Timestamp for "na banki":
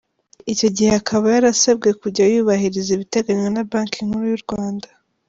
3.53-3.99